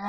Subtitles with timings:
[0.00, 0.06] 食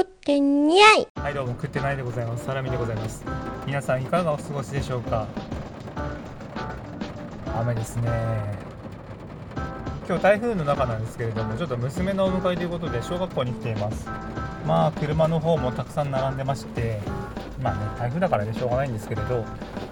[0.00, 1.08] ってにゃい。
[1.16, 2.44] はいどうも食ってないでございます。
[2.44, 3.24] サラミでございます。
[3.66, 5.26] 皆さんいかがお過ごしでしょうか？
[7.58, 8.08] 雨ですね。
[10.06, 14.06] 今日台風の中なんですけれどもちょっと娘のお迎えということで小学校に来ています。
[14.68, 17.00] まあ車の方もたくさん並んでまして
[17.60, 19.44] まあね台風だからねしょうがないんですけれど、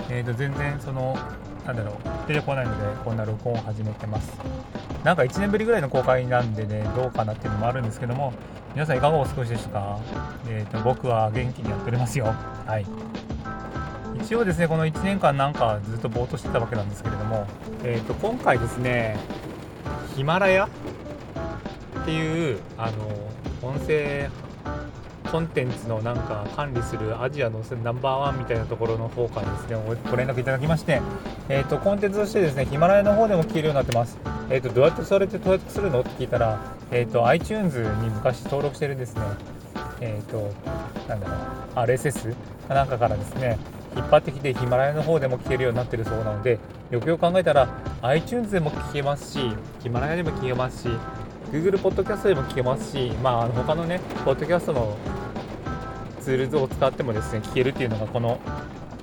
[0.09, 1.19] えー、と全然その
[1.67, 4.39] なんだろう出てこないのでこんな録音を始めてます。
[5.05, 8.33] なんか1年ぶりぐらいの公開なんでねどうかなっていうのもあるんですけども
[8.75, 10.01] 皆さんいかがお過ごしでしたか、
[10.49, 12.27] えーと、僕は元気にやっておりますよ。
[12.67, 12.87] はい。
[14.23, 17.47] 一応ですねこの1年間なんかずっとぼーっとしてたわけなんですけれども、
[17.83, 19.19] えーと、今回ですね
[20.15, 20.69] ヒマラヤ
[22.03, 23.09] っていうあの
[23.63, 24.31] 音声
[25.33, 29.77] コンテンツのなんか管理するアジアのナンバーワンみたいなところの方からですね
[30.11, 31.01] ご連絡いただきまして、
[31.49, 34.19] えーと、コンテンツとしてですねヒマラヤの方でも聞けるようになってます、
[34.51, 36.01] えーと、どうやってそれって登録するの？
[36.01, 39.23] って聞いたら、えーと、iTunes に昔登録してるんですね。
[40.03, 40.53] えっ、ー、と
[41.09, 41.39] なんだろう
[41.87, 42.35] RSS
[42.69, 43.59] かなんかからですね
[43.97, 46.59] 引っ張ってきてヒマラヤの方でも聞けるようになってるそうなので
[46.91, 47.69] よくよく考えたら
[48.03, 50.89] iTunes でも聞けますしヒマラヤでも聞けますし
[51.53, 54.97] Google ポッドキャストでも聞けますし、まあ、他のね、ポッドキャストの
[56.23, 58.41] ツールズを使ってもですね聞けるっていうのがこの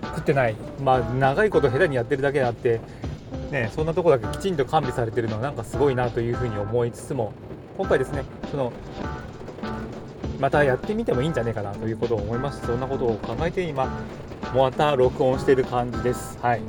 [0.02, 0.56] クッテナイ。
[0.84, 2.80] まあ長いこと下手にやってるだけであって
[3.52, 7.34] ねそんなとこだけきちんと完備されてるのはなんかすごいなというふうに思いつつも
[7.78, 8.72] 今回ですねその
[10.40, 13.90] またやってみてもいいんじゃねえかなということを思いましてそんなことを考えて今
[14.56, 16.40] また録音している感じです。
[16.42, 16.62] はい。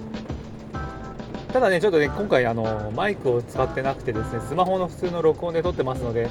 [1.52, 6.28] ただねちょっとね今回あのマイクを使ってなくてですねスマホの普通の録音で撮ってますので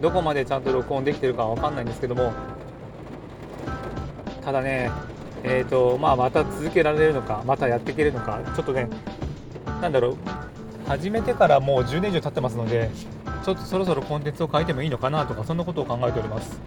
[0.00, 2.32] どこまでちゃんと録音できてるかわかんないんですけども
[4.44, 4.90] ただね、
[5.44, 8.88] えーとまあ、また続けられるのか、またやっていけるのか、ちょっとね、
[9.80, 10.16] なんだろう、
[10.88, 12.90] 始めてからもう10年以上経ってますので、
[13.44, 16.60] ちょっとそろそろコンテンツを変えてもいいのかなとか、そんなことを考えております。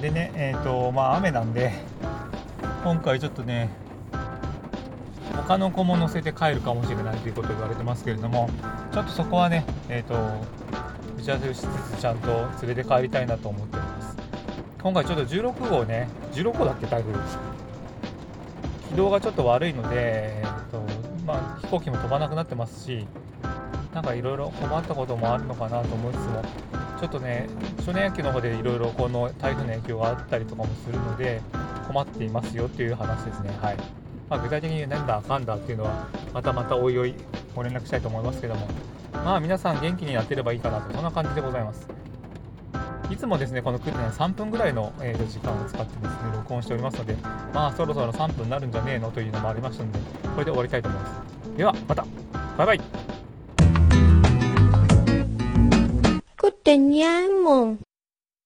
[0.00, 1.72] でね、えーとまあ、雨なんで、
[2.84, 3.70] 今回ちょっとね、
[5.34, 8.48] 他の子も乗せて帰るかもしれないということを言われてますけれども、
[8.92, 10.14] ちょっとそこはね、えーと、
[11.18, 12.28] 打ち合わせをしつつ、ちゃんと
[12.62, 13.87] 連れて帰りたいなと思ってます。
[14.82, 17.12] 今回ちょっと16号ね16号だっけ台風
[18.90, 20.80] 軌道がちょっと悪いので、えっと
[21.26, 23.06] まあ、飛行機も飛ばなくなってますし
[23.92, 26.42] なんかいろいろ困ったこともあるのかなと思いつつも
[27.00, 31.40] ちょっとね初年野球の方でいろいろこの台風の影響があったりとかもするので
[31.88, 33.50] 困っていますよっていう話ですね。
[33.60, 33.76] はい、
[34.28, 37.14] まあ、具体的になんだかんだっていうのはまたまたおいおい
[37.54, 38.68] ご連絡したいと思いますけども。
[39.12, 42.07] まあ皆さん元気にやってればいいかなとそんな感じでございます。
[43.10, 47.16] いつもですねこのクイズは3分ぐらいの、えー、時間を使ってですね録音しておりますので
[47.54, 51.56] まあそろそろ3分になるんじゃねえのというのもありましたのでこれで終わりたいと思います。
[51.56, 52.06] ではまた。
[52.56, 52.80] バイバイ。
[56.36, 57.87] くってにゃんもん